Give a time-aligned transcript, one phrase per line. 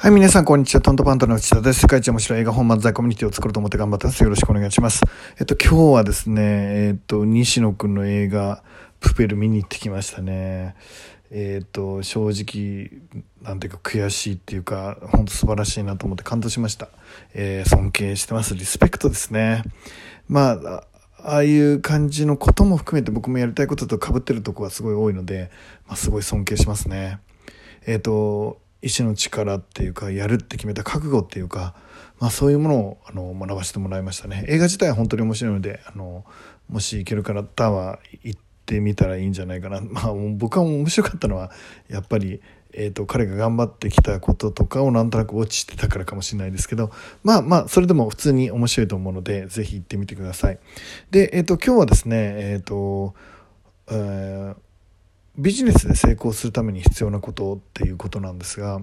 [0.00, 0.80] はい、皆さん、こんにちは。
[0.80, 1.80] トントパントの内田です。
[1.80, 4.22] 世界一面白い映画本漫才コミュニティを作ろうと思って頑張ってます。
[4.22, 5.02] よろしくお願いします。
[5.40, 8.62] えっと、今日はですね、えっと、西野くんの映画、
[9.00, 10.76] プペル見に行ってきましたね。
[11.32, 16.90] えっと、正直、なんていうか悔しいっていうか、本当素晴らしいなと思って感動しました。
[17.34, 18.54] えー、尊敬してます。
[18.54, 19.64] リスペクトですね。
[20.28, 20.84] まあ、
[21.24, 25.50] ああいう感じのことも含めて僕もやりたいことと被ってるとこがすごい多いので、
[25.88, 27.18] まあ、すごい尊敬しますね。
[27.84, 31.74] えっ、と、意志の力っていうかやるって決めた覚悟っていうか、
[32.20, 34.44] まあ、そういうものをあの学ばせてもらいましたね。
[34.48, 36.24] 映画自体は本当に面白いのであの
[36.68, 41.50] もし行ける方は行ってみたらいいんじゃないかな、 まあ、僕は面白かったのは
[41.88, 42.40] やっぱり、
[42.72, 46.92] えーと、彼が頑張ってきたこととかをなんとなく落ちてたからかもしれないですけど
[47.24, 50.58] まあまあそれでも普通に面白いと思うので是非行ってみてください。
[51.10, 53.14] で、えーと、今日はですねえっ、ー、と、
[53.90, 54.67] えー
[55.38, 58.80] ビジネスで成功するために必要なことっていうことなんですが、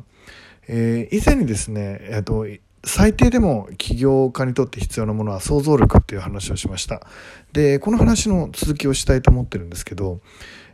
[0.69, 2.47] えー、以前にですね、えーと、
[2.85, 7.05] 最低でも起業家にとって必要なものは想像力っていう話をしました。
[7.51, 10.21] でこの話の続きをしたいと思ってるんですけど、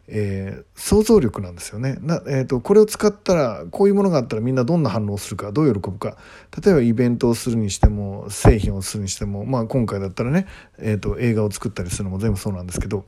[0.07, 1.97] えー、想像力なんですよね。
[2.01, 6.15] な、えーと、これを使ったらこういうものがあったらみんなどんな反応をするかどう喜ぶか。
[6.63, 10.45] 例えばイベントをするにしても製品をするにしても、まあ、今回だったらね、
[10.77, 13.03] えーと映画を作ったりするのも全部そうなんですけど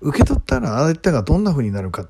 [0.00, 2.08] 受け取ったら相手がどんな風になるか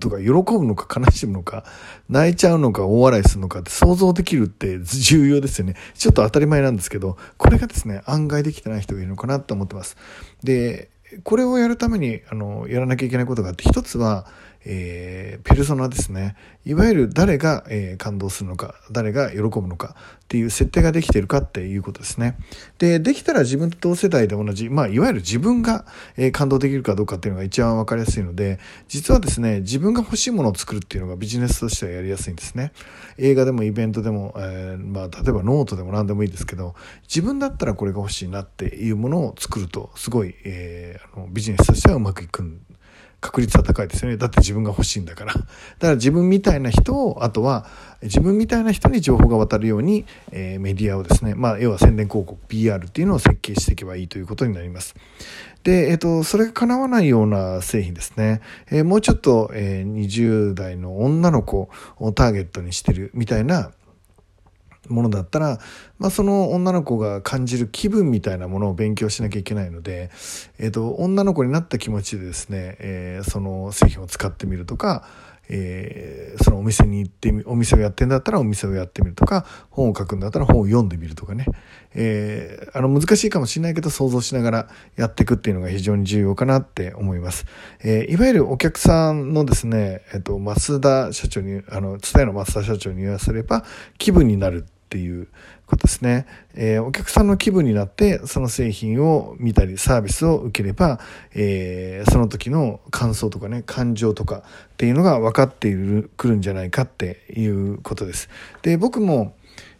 [0.00, 1.64] とか喜ぶのか悲しむのか
[2.08, 5.74] 泣いちゃうのか大笑いするのかって想像できるって重要ですよね。
[5.94, 9.96] ちょっと当たり前なんですけどこれがですね案外できてない人がいるのかなと思ってます。
[10.42, 10.90] で
[11.22, 14.26] これをやるためにあのやらなきゃいけないことがあって一つは
[14.68, 16.34] えー、ペルソナですね。
[16.64, 22.36] いわゆる誰が、えー、感動するのか、誰が喜ぶのかっていう設定ができてるかっていうことですね。
[22.78, 32.72] で、できたら自分と同世代で同じ、まあ、いわゆる自分が、えー、感動できるかどうかっていうのが一番わかりやすいので、実はですね、自分が欲しいものを作るっていうのがビジネスとしてはやりやすいんですね。
[33.18, 42.85] 映画でもイベントでも、えまあ、例えばノートでも何でもいいですけど、自分だったらこれが欲しいなっていうものを作ると、すごい、えあのビジネスとしてはうまくいくんです
[43.20, 44.16] 確率は高いですよね。
[44.16, 45.34] だって自分が欲しいんだから。
[45.34, 45.46] だか
[45.80, 47.66] ら自分みたいな人を、あとは
[48.02, 54.94] 自分みたいな人に情報が渡るように、えー、メディアをですね、まあ、要は宣伝広告、PR っていうのを設計していけばいいということになります。
[55.64, 58.40] で、えっ、ー、と、それが叶わないような製品ですね。
[58.70, 61.68] えー、もうちょっと、え、20代の女の子
[61.98, 63.72] をターゲットにしてるみたいな
[64.88, 65.58] ものだったら、
[65.98, 70.10] まあ、その女の子が感じる気分みたいなものを勉強しなきゃいけないので、
[70.58, 75.04] えーと、女の子になった気持ちでですね、えー、その製品を使ってみるとか、
[75.48, 81.46] えー、そのお店に行ってみ、お店をやってんだったらお店をやってみるとか、本を書くんだったら本を読んでみるとかね。
[81.94, 87.46] えー、あの難しいかもしれないけど想像しながらやっていくっていうのが非常に重要かなって思います。
[87.82, 93.64] えー、いわゆるお客さんのですね、えっ、と、増田社長に、あの、伝えの増田社長に言わせれば
[93.98, 95.26] 気分になるっていう
[95.66, 96.26] ことですね。
[96.54, 101.00] えー、お客さんの気分になってその製品を見たりサービスを受ければ、
[101.34, 104.42] えー、その時の感想とかね、感情とかっ
[104.76, 108.28] ていうのが分かっている、くるんじゃないかっていうことです。
[108.62, 109.34] で、僕も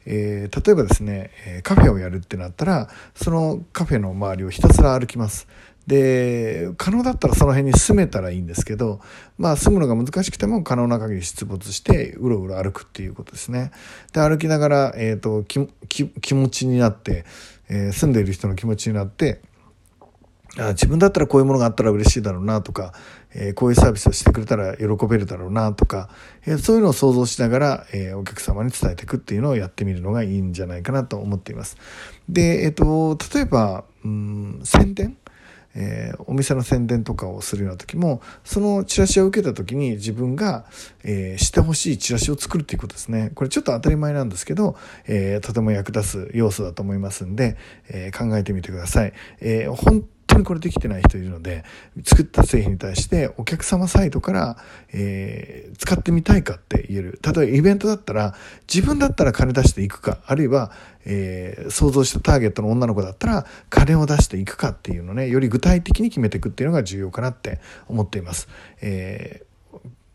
[0.08, 1.32] えー、例えばですね、
[1.64, 5.48] カフェをやるってなったら、そのカフェの周りをひたすら歩きます。
[5.86, 9.00] で、可能だったらその辺に住めたらいいんですけど、
[9.38, 13.70] まあ住むのが難しくても可能な限り出没してうろうろ歩くっていうことですね。
[14.12, 17.24] で、歩きながら、えっ、ー、と気、持ちになって、
[17.68, 19.40] えー、住んでいる人の気持ちになって、
[20.58, 22.92] あ自分だったらこういうものがあったら嬉しいだろうなとか、
[23.34, 26.08] えー、こういうサービスをしてくれたら喜べるだろうなとか、
[26.46, 31.76] えー、そういうのを想像しながら、えー、お客様に伝えていくっていうのをやってみるのがいいんじゃないかなと思っています。
[32.28, 35.16] で、えっ、と、例えば、うん、宣伝？
[35.76, 40.64] えー、お店の宣伝とかをするような時もそのチラシを受けた時に自分が、
[41.04, 43.30] えー、してほしいチラシを作るっていうことですね。
[43.34, 44.76] これちょっと当たり前なんですけど、
[45.06, 47.56] えー、とても役立つ要素だと思いますんで、
[47.88, 51.64] え考えてみてください、え本当にこれできてない人いるので、
[52.04, 54.56] 作った製品に対してお客様サイドから、
[54.92, 57.20] えー、使ってみたいかって言える。
[57.22, 58.34] 例えばイベントだったら、
[58.72, 60.70] 自分だったら金出していくか、あるいは、
[61.04, 68.48] えー、想像したターゲットの女の子だったら、金を出していくかっていうのをね、より具体的に決めていくっていうのが重要かなって思っています。
[68.80, 69.45] えー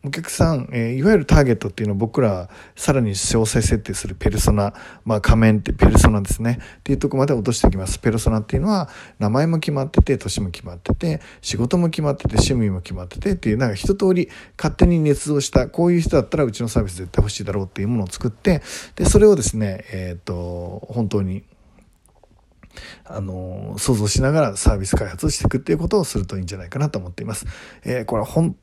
[0.04, 6.58] お客さん、えー、いわゆるターゲットっていうのを僕らさらに詳細設定するペルソナ、まあ仮面ってペルソナですね。
[6.78, 8.00] っていうとこまで落としていきます。
[8.00, 8.88] ペルソナっていうのは
[9.20, 14.28] 名前も決まってて、年も決まってて、仕事も決まってて、趣味も決まっててっていう、なんか一通り
[14.58, 18.60] 勝手に捏造した、こういう人だったらうちのサービス絶対欲しいだろうっていうものを作って、
[18.96, 21.44] で、それをですね、えっ、と、本当に
[23.04, 27.46] あの、想像しながらサービス開発をしていくっていうことをするといいんじゃないかなと思っています。
[27.84, 28.56] えー、これは本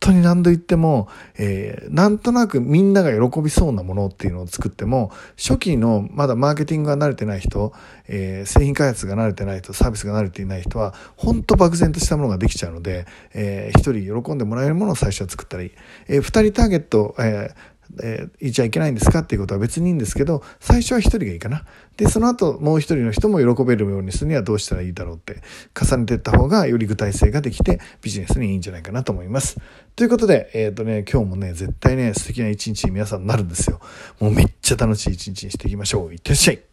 [0.00, 1.08] 当に何度言っても、
[1.38, 7.72] えー、なんとなくみんなが喜びそうなものっていうのを作っても、初期のまだマーケティングが慣れてない人、
[8.08, 15.72] えー、製品開発が慣れてない人、サービスが慣れていない人は、本当漠然としたものができちゃうので、えー、一人喜んでもらえるものを最初は作ったり。
[16.08, 21.64] えー、二人ターゲット、えーえー、いちゃいけないんですかっていうことは別にいいんですけど、最初は一人がいいかな。
[21.96, 25.42] で、その後もう一人の人も喜べるようにするにはどうしたらいいだろうって、
[25.78, 29.58] 重ねていった方がより具体性ができてビジネスにいいんじゃないかなと思います。
[29.96, 33.80] ということで、えっ、ー、とね、今日もね、絶対ね、素敵な一日に皆さんなるんですよ。
[34.20, 36.12] もうめっちゃ楽しい一日にしていきましょう。
[36.12, 36.69] いってらっしゃい。